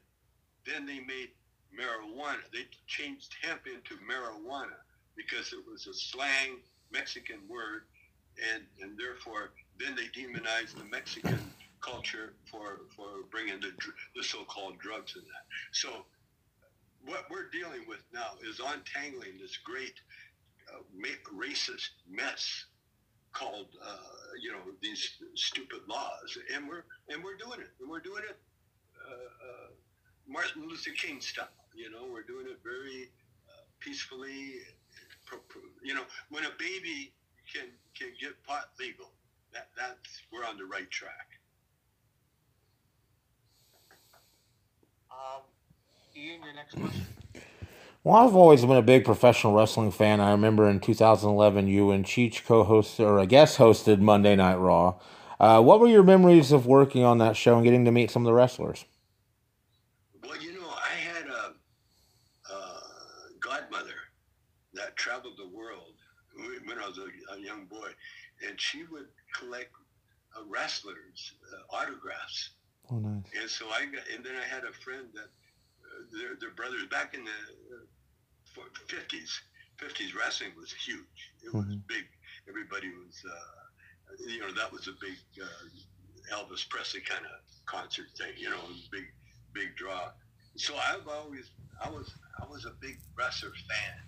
then 0.66 0.86
they 0.86 1.00
made 1.00 1.30
marijuana. 1.76 2.40
They 2.54 2.66
changed 2.88 3.36
hemp 3.42 3.68
into 3.68 3.96
marijuana 4.02 4.85
because 5.16 5.54
it 5.54 5.60
was 5.70 5.88
a 5.88 5.94
slang 5.94 6.58
Mexican 6.92 7.40
word, 7.50 7.84
and 8.54 8.64
and 8.82 8.98
therefore 8.98 9.52
then 9.80 9.96
they 9.96 10.08
demonized 10.14 10.78
the 10.78 10.86
Mexican 10.86 11.40
culture 11.82 12.34
for 12.50 12.82
for 12.96 13.24
bringing 13.32 13.60
the 13.60 13.72
the 14.16 14.24
so-called 14.24 14.80
drugs 14.80 15.16
in 15.16 15.22
that. 15.22 15.46
So 15.72 16.06
what 17.06 17.26
we're 17.30 17.50
dealing 17.50 17.88
with 17.88 18.04
now 18.14 18.32
is 18.44 18.60
untangling 18.60 19.38
this 19.40 19.58
great 19.58 19.94
uh, 20.74 20.82
racist 21.34 21.90
mess 22.10 22.66
called 23.34 23.68
uh, 23.86 23.98
you 24.42 24.52
know 24.52 24.62
these 24.82 25.18
stupid 25.36 25.82
laws, 25.88 26.38
and 26.56 26.68
we're 26.68 26.86
and 27.10 27.24
we're 27.24 27.38
doing 27.38 27.60
it, 27.60 27.70
and 27.80 27.90
we're 27.90 28.00
doing 28.00 28.24
it 28.28 28.38
uh, 29.06 29.14
uh, 29.14 29.70
Martin 30.28 30.68
Luther 30.68 30.92
King 30.92 31.22
style. 31.22 31.48
You 31.76 31.92
know, 31.92 32.08
we're 32.12 32.24
doing 32.24 32.48
it 32.48 32.60
very 32.64 33.10
uh, 33.50 33.64
peacefully. 33.80 34.56
You 35.84 35.94
know, 35.94 36.04
when 36.30 36.44
a 36.46 36.52
baby 36.58 37.14
can 37.54 37.68
can 37.98 38.10
get 38.20 38.42
pot 38.44 38.70
legal, 38.80 39.12
that 39.54 39.70
that's 39.78 40.22
we're 40.32 40.46
on 40.46 40.58
the 40.58 40.66
right 40.66 40.90
track. 40.90 41.40
Um, 45.12 45.42
Ian, 46.16 46.42
your 46.44 46.54
next 46.54 46.76
question. 46.76 47.06
Well, 48.04 48.16
I've 48.16 48.36
always 48.36 48.62
been 48.62 48.78
a 48.78 48.84
big 48.84 49.04
professional 49.04 49.54
wrestling 49.54 49.90
fan. 49.92 50.20
I 50.20 50.30
remember 50.30 50.70
in 50.70 50.80
2011, 50.80 51.68
you 51.68 51.90
and 51.90 52.06
Cheech 52.06 52.46
co-hosted 52.46 53.00
or 53.00 53.20
I 53.20 53.26
guess 53.26 53.58
hosted 53.58 54.00
Monday 54.00 54.36
Night 54.36 54.58
Raw. 54.58 55.00
Uh, 55.40 55.62
what 55.62 55.80
were 55.80 55.88
your 55.88 56.04
memories 56.04 56.52
of 56.52 56.68
working 56.68 57.04
on 57.04 57.18
that 57.18 57.36
show 57.36 57.56
and 57.56 57.64
getting 57.64 57.84
to 57.86 57.92
meet 57.92 58.12
some 58.12 58.22
of 58.22 58.28
the 58.28 58.34
wrestlers? 58.34 58.86
Well, 60.24 60.40
you 60.40 60.54
know, 60.54 60.68
I 60.68 60.96
had 61.00 61.28
a, 61.28 61.54
a 62.54 62.82
godmother 63.40 63.96
that 64.76 64.95
traveled 65.06 65.38
the 65.38 65.48
world 65.56 65.94
when 66.66 66.80
I 66.80 66.88
was 66.88 66.98
a, 66.98 67.36
a 67.38 67.40
young 67.40 67.66
boy, 67.66 67.90
and 68.42 68.60
she 68.60 68.84
would 68.92 69.08
collect 69.38 69.70
uh, 70.36 70.42
wrestlers' 70.50 71.34
uh, 71.54 71.78
autographs. 71.78 72.58
Oh, 72.92 72.98
nice. 72.98 73.24
And 73.40 73.50
so 73.50 73.70
I 73.70 73.86
got, 73.86 74.04
and 74.14 74.26
then 74.26 74.34
I 74.36 74.44
had 74.44 74.64
a 74.64 74.74
friend 74.74 75.06
that 75.14 75.30
uh, 75.30 76.02
their, 76.18 76.36
their 76.42 76.52
brothers 76.58 76.82
back 76.90 77.14
in 77.14 77.24
the 77.24 77.40
50s. 78.90 79.32
50s 79.78 80.16
wrestling 80.18 80.52
was 80.58 80.74
huge. 80.74 81.22
It 81.44 81.54
was 81.54 81.66
mm-hmm. 81.66 81.86
big. 81.88 82.06
everybody 82.50 82.88
was, 82.90 83.22
uh, 83.30 84.26
you 84.26 84.40
know, 84.40 84.52
that 84.54 84.72
was 84.72 84.88
a 84.88 84.96
big 85.00 85.20
uh, 85.38 86.36
Elvis 86.36 86.68
Presley 86.70 87.02
kind 87.02 87.26
of 87.26 87.40
concert 87.66 88.08
thing. 88.18 88.34
You 88.38 88.50
know, 88.50 88.58
was 88.68 88.88
big, 88.92 89.06
big 89.54 89.76
draw. 89.76 90.12
So 90.58 90.76
I've 90.76 91.08
always, 91.08 91.52
I 91.84 91.90
was, 91.90 92.14
I 92.42 92.46
was 92.50 92.66
a 92.66 92.72
big 92.80 93.00
wrestler 93.18 93.52
fan, 93.52 94.00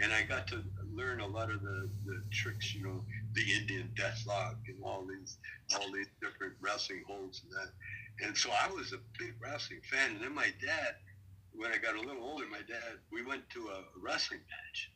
and 0.00 0.12
I 0.12 0.22
got 0.22 0.46
to 0.48 0.62
learn 0.94 1.20
a 1.20 1.26
lot 1.26 1.50
of 1.50 1.62
the, 1.62 1.88
the 2.04 2.22
tricks. 2.30 2.74
You 2.74 2.84
know, 2.84 3.04
the 3.34 3.42
Indian 3.52 3.90
Deathlock 3.96 4.56
and 4.68 4.82
all 4.84 5.04
these, 5.06 5.38
all 5.74 5.92
these 5.92 6.08
different 6.20 6.54
wrestling 6.60 7.02
holds 7.06 7.42
and 7.42 7.52
that. 7.52 8.26
And 8.26 8.36
so 8.36 8.50
I 8.50 8.70
was 8.72 8.92
a 8.92 8.98
big 9.18 9.34
wrestling 9.40 9.80
fan. 9.90 10.12
And 10.12 10.20
then 10.22 10.34
my 10.34 10.48
dad, 10.64 10.96
when 11.52 11.72
I 11.72 11.78
got 11.78 11.96
a 11.96 12.00
little 12.00 12.22
older, 12.22 12.46
my 12.50 12.62
dad, 12.68 12.98
we 13.12 13.24
went 13.24 13.48
to 13.50 13.68
a 13.68 13.82
wrestling 14.00 14.40
match, 14.40 14.92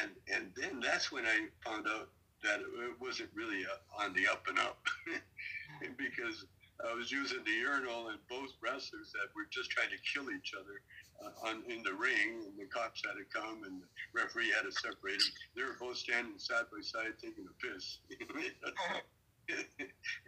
and 0.00 0.10
and 0.32 0.52
then 0.56 0.80
that's 0.80 1.10
when 1.12 1.24
I 1.24 1.46
found 1.64 1.86
out 1.86 2.10
that 2.42 2.60
it 2.60 3.00
wasn't 3.00 3.30
really 3.34 3.64
uh 3.64 4.04
on 4.04 4.12
the 4.14 4.26
up 4.26 4.44
and 4.48 4.58
up, 4.58 4.78
because 5.96 6.44
I 6.82 6.94
was 6.94 7.10
using 7.10 7.44
the 7.44 7.52
urinal 7.52 8.08
and 8.08 8.18
both 8.28 8.50
wrestlers 8.60 9.12
that 9.14 9.30
were 9.36 9.46
just 9.50 9.70
trying 9.70 9.90
to 9.94 10.00
kill 10.02 10.30
each 10.34 10.52
other 10.58 10.82
uh, 11.22 11.48
on 11.48 11.62
in 11.70 11.82
the 11.82 11.94
ring, 11.94 12.42
and 12.50 12.58
the 12.58 12.66
cops 12.66 13.02
had 13.06 13.14
to 13.14 13.26
come 13.30 13.62
and 13.62 13.80
the 13.80 13.88
referee 14.10 14.50
had 14.50 14.66
to 14.66 14.72
separate 14.74 15.22
them. 15.22 15.32
They 15.54 15.62
were 15.62 15.78
both 15.78 15.98
standing 15.98 16.38
side 16.38 16.66
by 16.74 16.82
side 16.82 17.14
taking 17.22 17.46
a 17.46 17.54
piss. 17.62 17.98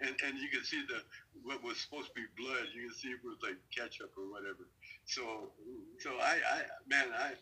and 0.01 0.15
and 0.23 0.39
you 0.39 0.49
can 0.53 0.63
see 0.63 0.83
the 0.87 1.03
what 1.43 1.63
was 1.63 1.81
supposed 1.81 2.09
to 2.09 2.15
be 2.15 2.27
blood. 2.37 2.71
You 2.75 2.89
can 2.89 2.95
see 2.95 3.09
it 3.11 3.25
was 3.25 3.39
like 3.43 3.57
ketchup 3.75 4.13
or 4.17 4.31
whatever. 4.31 4.69
So 5.07 5.51
so 5.99 6.11
I 6.21 6.39
I 6.39 6.59
man 6.87 7.09
I 7.17 7.33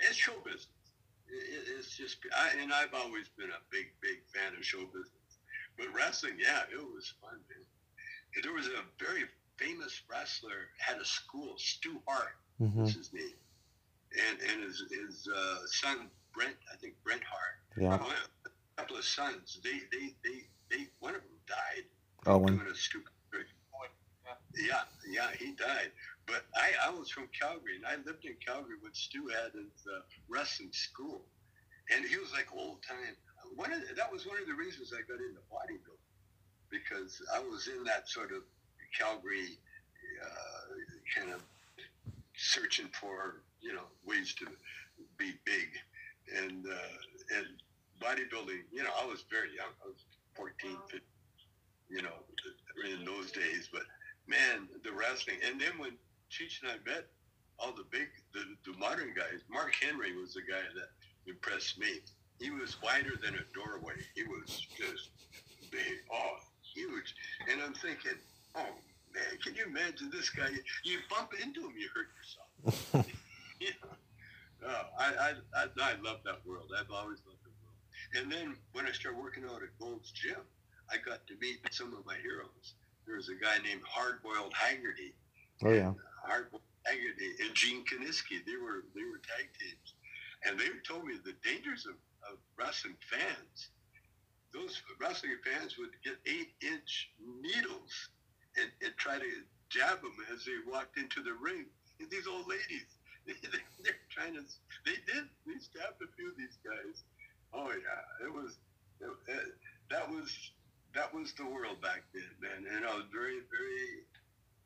it's 0.00 0.16
show 0.16 0.34
business. 0.44 0.68
It, 1.28 1.78
it's 1.78 1.96
just 1.96 2.18
I 2.34 2.58
and 2.60 2.72
I've 2.72 2.94
always 2.94 3.28
been 3.36 3.50
a 3.50 3.62
big 3.70 3.92
big 4.00 4.24
fan 4.34 4.56
of 4.56 4.64
show 4.64 4.84
business. 4.90 5.30
But 5.76 5.92
wrestling, 5.94 6.36
yeah, 6.40 6.68
it 6.72 6.80
was 6.80 7.14
fun, 7.20 7.38
man. 7.48 7.64
There 8.42 8.52
was 8.52 8.66
a 8.66 8.82
very 8.98 9.24
famous 9.58 10.02
wrestler 10.10 10.68
had 10.78 10.98
a 11.00 11.04
school, 11.04 11.54
Stu 11.58 12.00
Hart 12.06 12.36
Mm-hmm. 12.60 12.82
was 12.82 12.94
his 12.94 13.12
name, 13.12 13.38
and 14.28 14.38
and 14.50 14.62
his 14.64 14.84
his 14.90 15.26
uh, 15.34 15.58
son 15.66 16.10
Brent, 16.34 16.56
I 16.72 16.76
think 16.76 16.94
Brent 17.04 17.22
Hart, 17.24 17.56
Yeah. 17.76 17.94
a 17.96 18.50
couple 18.76 18.96
of 18.96 19.04
sons. 19.04 19.58
They 19.64 19.80
they 19.90 20.14
they 20.24 20.38
they 20.70 20.86
one 21.00 21.14
of 21.14 21.22
them 21.22 21.38
died 21.48 21.84
Owen. 22.26 22.56
doing 22.58 22.68
a 22.70 22.74
stupid. 22.74 23.12
Yeah, 24.56 24.82
yeah, 25.08 25.30
he 25.38 25.52
died. 25.54 25.92
But 26.26 26.42
I, 26.54 26.88
I 26.88 26.90
was 26.90 27.08
from 27.10 27.28
Calgary, 27.32 27.76
and 27.76 27.86
I 27.86 27.96
lived 28.04 28.24
in 28.24 28.34
Calgary 28.44 28.76
when 28.80 28.92
Stu 28.94 29.28
had 29.28 29.52
his 29.54 29.86
uh, 29.86 30.00
wrestling 30.28 30.72
school, 30.72 31.24
and 31.94 32.04
he 32.04 32.16
was 32.18 32.32
like 32.32 32.48
old 32.52 32.82
time. 32.82 33.16
One 33.56 33.72
of 33.72 33.80
the, 33.88 33.94
that 33.94 34.12
was 34.12 34.26
one 34.26 34.38
of 34.40 34.46
the 34.46 34.54
reasons 34.54 34.92
I 34.92 35.02
got 35.06 35.18
into 35.22 35.40
bodybuilding 35.48 35.79
because 36.70 37.20
I 37.34 37.40
was 37.40 37.68
in 37.68 37.84
that 37.84 38.08
sort 38.08 38.32
of 38.32 38.42
Calgary 38.96 39.58
uh, 40.22 41.16
kind 41.16 41.32
of 41.32 41.42
searching 42.36 42.88
for 42.98 43.42
you 43.60 43.72
know 43.72 43.84
ways 44.06 44.34
to 44.38 44.46
be 45.18 45.32
big, 45.44 45.68
and 46.36 46.66
uh, 46.66 47.36
and 47.36 47.46
bodybuilding. 48.00 48.62
You 48.72 48.82
know, 48.84 48.90
I 49.00 49.06
was 49.06 49.24
very 49.30 49.54
young. 49.54 49.72
I 49.84 49.88
was 49.88 50.04
14, 50.34 50.76
15, 50.88 51.00
you 51.90 52.02
know, 52.02 52.16
in 52.88 53.04
those 53.04 53.30
days. 53.30 53.68
But 53.72 53.82
man, 54.26 54.68
the 54.84 54.92
wrestling, 54.92 55.36
and 55.46 55.60
then 55.60 55.78
when 55.78 55.92
Cheech 56.30 56.62
and 56.62 56.70
I 56.70 56.90
met, 56.90 57.06
all 57.60 57.72
the 57.72 57.84
big, 57.90 58.08
the, 58.32 58.40
the 58.64 58.76
modern 58.78 59.12
guys. 59.14 59.44
Mark 59.50 59.74
Henry 59.80 60.16
was 60.16 60.32
the 60.34 60.40
guy 60.40 60.64
that 60.74 60.90
impressed 61.26 61.78
me. 61.78 62.00
He 62.40 62.50
was 62.50 62.80
wider 62.82 63.20
than 63.22 63.34
a 63.34 63.44
doorway. 63.52 64.00
He 64.14 64.22
was 64.24 64.66
just 64.78 65.10
big, 65.70 66.00
oh, 66.10 66.36
huge. 66.80 67.14
And 67.50 67.60
I'm 67.62 67.74
thinking, 67.74 68.18
oh 68.54 68.74
man, 69.14 69.38
can 69.42 69.54
you 69.54 69.64
imagine 69.66 70.10
this 70.10 70.30
guy? 70.30 70.48
You 70.84 70.98
bump 71.08 71.32
into 71.42 71.60
him, 71.60 71.74
you 71.76 71.88
hurt 71.94 72.08
yourself. 72.16 73.06
yeah. 73.60 73.70
Oh, 74.66 74.82
I, 74.98 75.04
I, 75.04 75.30
I, 75.56 75.64
I 75.80 75.92
love 76.02 76.20
that 76.24 76.44
world. 76.44 76.70
I've 76.78 76.90
always 76.90 77.18
loved 77.26 77.42
the 77.44 77.52
world. 77.60 77.80
And 78.14 78.30
then 78.30 78.56
when 78.72 78.86
I 78.86 78.92
started 78.92 79.20
working 79.20 79.44
out 79.44 79.62
at 79.62 79.72
Gold's 79.78 80.10
Gym, 80.10 80.40
I 80.90 80.96
got 80.98 81.26
to 81.28 81.34
meet 81.40 81.60
some 81.70 81.94
of 81.94 82.04
my 82.04 82.16
heroes. 82.22 82.74
There 83.06 83.16
was 83.16 83.28
a 83.28 83.38
guy 83.42 83.56
named 83.64 83.82
Hardboiled 83.82 84.52
Haggerty. 84.52 85.14
Oh 85.64 85.72
yeah. 85.72 85.90
Uh, 85.90 86.28
Hardboiled 86.28 86.66
Haggerty 86.84 87.30
and 87.40 87.54
Gene 87.54 87.84
Kiniski. 87.84 88.44
They 88.44 88.56
were 88.56 88.84
they 88.94 89.02
were 89.02 89.20
tag 89.22 89.48
teams, 89.58 89.94
and 90.44 90.58
they 90.58 90.66
told 90.86 91.06
me 91.06 91.14
the 91.24 91.34
dangers 91.42 91.86
of, 91.86 91.94
of 92.30 92.38
wrestling 92.58 92.96
fans. 93.00 93.70
Those 94.52 94.82
wrestling 95.00 95.38
fans 95.46 95.78
would 95.78 95.94
get 96.04 96.18
eight-inch 96.26 97.10
needles 97.20 98.10
and, 98.58 98.70
and 98.82 98.92
try 98.96 99.18
to 99.18 99.30
jab 99.70 100.02
them 100.02 100.16
as 100.34 100.44
they 100.44 100.58
walked 100.66 100.98
into 100.98 101.22
the 101.22 101.34
ring. 101.38 101.66
And 102.00 102.10
these 102.10 102.26
old 102.26 102.48
ladies, 102.48 102.90
they're 103.84 104.02
trying 104.10 104.34
to. 104.34 104.42
They 104.84 104.98
did. 105.06 105.30
They 105.46 105.58
stabbed 105.60 106.02
a 106.02 106.10
few 106.16 106.30
of 106.30 106.36
these 106.36 106.58
guys. 106.64 107.04
Oh 107.54 107.70
yeah, 107.70 108.26
it 108.26 108.32
was. 108.32 108.58
It, 109.00 109.12
it, 109.28 109.54
that 109.90 110.10
was 110.10 110.34
that 110.94 111.14
was 111.14 111.32
the 111.34 111.46
world 111.46 111.80
back 111.80 112.02
then, 112.12 112.26
man. 112.42 112.66
And 112.74 112.84
I 112.84 112.94
was 112.94 113.04
very 113.12 113.38
very 113.52 114.02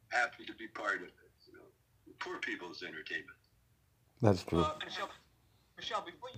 happy 0.09 0.47
to 0.47 0.55
be 0.55 0.69
part 0.69 1.05
of 1.05 1.13
it. 1.13 1.29
You 1.47 1.59
know, 1.59 1.69
poor 2.21 2.39
people's 2.39 2.83
entertainment. 2.83 3.37
That's 4.23 4.43
true. 4.45 4.65
Uh, 4.65 4.73
Michelle, 4.83 5.11
Michelle, 5.77 6.01
before 6.01 6.31
you 6.31 6.33